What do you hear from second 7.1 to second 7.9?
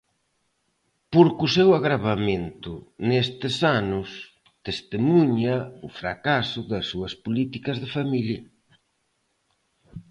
políticas de